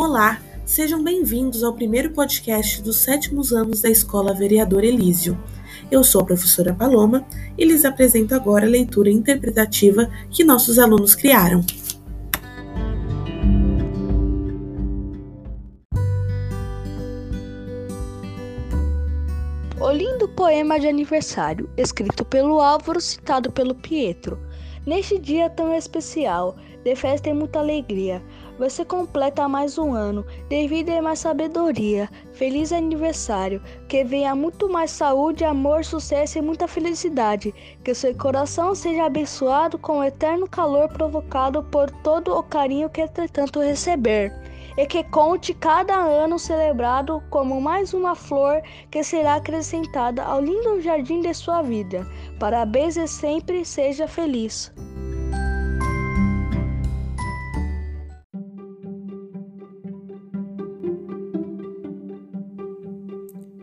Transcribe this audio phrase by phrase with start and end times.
[0.00, 5.36] Olá, sejam bem-vindos ao primeiro podcast dos sétimos anos da Escola Vereador Elísio.
[5.90, 7.26] Eu sou a professora Paloma
[7.58, 11.64] e lhes apresento agora a leitura interpretativa que nossos alunos criaram.
[19.80, 24.38] O lindo poema de aniversário, escrito pelo Álvaro, citado pelo Pietro.
[24.88, 28.22] Neste dia tão especial, de festa e muita alegria,
[28.58, 32.08] você completa mais um ano, de vida e mais sabedoria.
[32.32, 37.54] Feliz aniversário, que venha muito mais saúde, amor, sucesso e muita felicidade.
[37.84, 43.02] Que seu coração seja abençoado com o eterno calor provocado por todo o carinho que
[43.02, 44.32] entretanto receber
[44.78, 48.62] e que conte cada ano celebrado como mais uma flor
[48.92, 52.06] que será acrescentada ao lindo jardim de sua vida.
[52.38, 54.72] Parabéns e sempre seja feliz.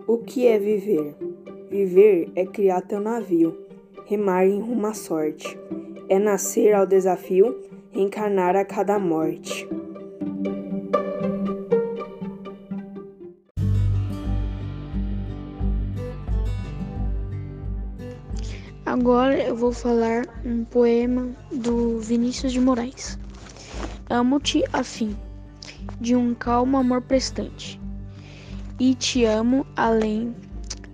[0.05, 1.15] O que é viver?
[1.69, 3.57] Viver é criar teu navio,
[4.05, 5.57] remar em rumo à sorte.
[6.09, 7.57] É nascer ao desafio,
[7.93, 9.65] encarnar a cada morte.
[18.85, 23.17] Agora eu vou falar um poema do Vinícius de Moraes.
[24.07, 25.17] Amo-te afim,
[25.99, 27.81] de um calmo amor prestante
[28.79, 30.35] e te amo além,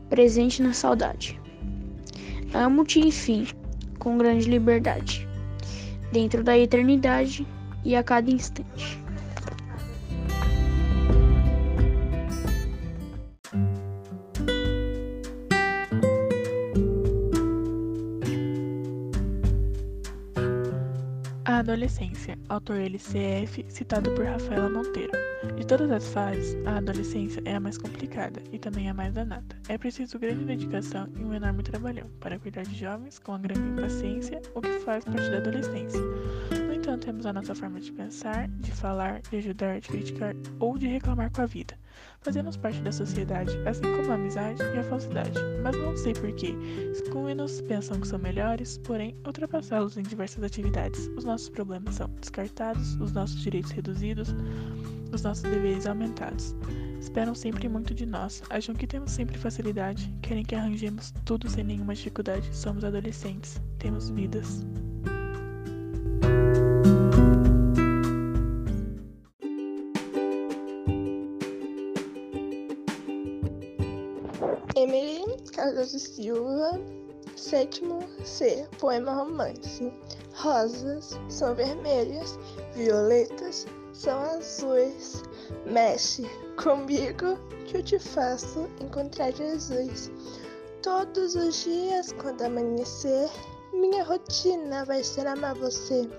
[0.09, 1.37] presente na saudade.
[2.53, 3.45] Amo-te, enfim,
[3.99, 5.27] com grande liberdade,
[6.13, 7.45] dentro da eternidade
[7.83, 9.00] e a cada instante.
[21.61, 25.11] Adolescência, autor LCF, citado por Rafaela Monteiro.
[25.55, 29.55] De todas as fases, a adolescência é a mais complicada e também a mais danada.
[29.69, 33.61] É preciso grande dedicação e um enorme trabalhão para cuidar de jovens com a grande
[33.61, 36.01] impaciência, o que faz parte da adolescência.
[36.65, 40.79] No entanto, temos a nossa forma de pensar, de falar, de ajudar, de criticar ou
[40.79, 41.77] de reclamar com a vida.
[42.21, 46.53] Fazemos parte da sociedade, assim como a amizade e a falsidade, mas não sei porquê.
[46.91, 51.09] Excluem-nos, pensam que são melhores, porém, ultrapassá-los em diversas atividades.
[51.17, 54.35] Os nossos problemas são descartados, os nossos direitos reduzidos,
[55.11, 56.55] os nossos deveres aumentados.
[56.99, 61.63] Esperam sempre muito de nós, acham que temos sempre facilidade, querem que arranjemos tudo sem
[61.63, 62.47] nenhuma dificuldade.
[62.55, 64.63] Somos adolescentes, temos vidas.
[74.81, 76.71] Emily Cardoso Silva,
[77.35, 79.93] sétimo C, poema romance.
[80.33, 82.39] Rosas são vermelhas,
[82.73, 85.21] violetas são azuis.
[85.67, 86.23] Mexe
[86.63, 87.37] comigo
[87.67, 90.09] que eu te faço encontrar Jesus.
[90.81, 93.29] Todos os dias, quando amanhecer,
[93.71, 96.09] minha rotina vai ser amar você.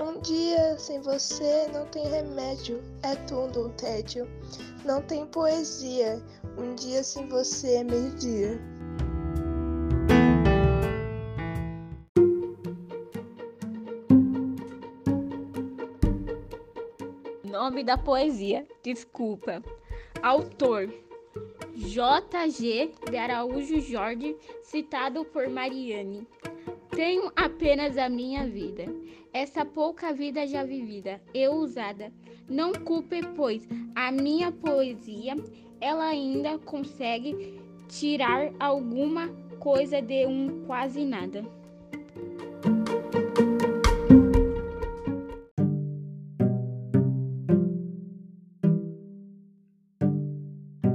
[0.00, 4.28] Um dia sem você não tem remédio, é tudo um tédio.
[4.84, 6.20] Não tem poesia,
[6.58, 8.60] um dia sem você é meio-dia.
[17.44, 19.62] Nome da poesia, desculpa.
[20.22, 20.92] Autor
[21.74, 22.92] J.G.
[23.08, 26.26] de Araújo Jorge, citado por Mariane.
[26.98, 28.84] Tenho apenas a minha vida,
[29.32, 32.12] essa pouca vida já vivida, eu usada.
[32.50, 33.62] Não culpe, pois
[33.94, 35.36] a minha poesia,
[35.80, 39.28] ela ainda consegue tirar alguma
[39.60, 41.44] coisa de um quase nada.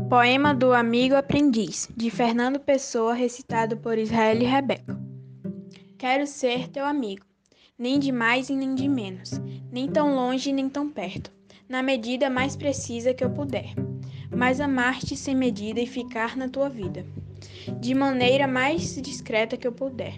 [0.10, 5.13] Poema do Amigo Aprendiz, de Fernando Pessoa, recitado por Israel e Rebeca.
[6.04, 7.26] Quero ser teu amigo,
[7.80, 9.40] nem de mais e nem de menos,
[9.72, 11.32] nem tão longe nem tão perto,
[11.70, 13.74] na medida mais precisa que eu puder,
[14.30, 17.06] mas amar-te sem medida e ficar na tua vida,
[17.80, 20.16] de maneira mais discreta que eu puder,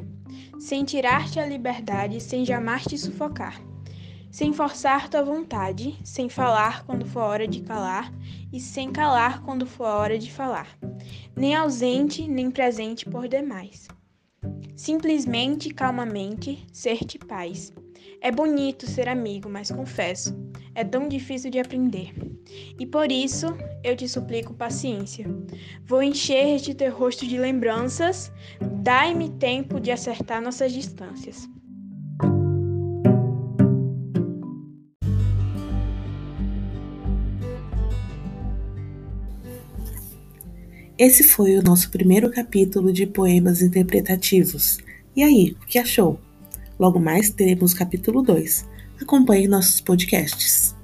[0.58, 3.62] sem tirar-te a liberdade, sem jamais te sufocar
[4.32, 8.12] sem forçar tua vontade, sem falar quando for hora de calar
[8.52, 10.68] e sem calar quando for hora de falar,
[11.38, 13.88] nem ausente nem presente por demais.
[14.86, 17.74] Simplesmente, calmamente, ser-te paz.
[18.22, 20.38] É bonito ser amigo, mas confesso,
[20.76, 22.14] é tão difícil de aprender.
[22.78, 23.48] E por isso
[23.84, 25.26] eu te suplico paciência.
[25.84, 28.32] Vou encher de teu rosto de lembranças,
[28.84, 31.50] dai-me tempo de acertar nossas distâncias.
[40.98, 44.78] Esse foi o nosso primeiro capítulo de poemas interpretativos.
[45.14, 46.18] E aí, o que achou?
[46.80, 48.66] Logo mais teremos capítulo 2.
[49.02, 50.75] Acompanhe nossos podcasts.